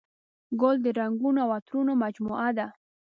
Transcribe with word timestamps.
ګل 0.61 0.75
د 0.83 0.87
رنګونو 0.99 1.39
او 1.45 1.49
عطرونو 1.57 1.93
مجموعه 2.03 2.49
ده. 2.57 2.67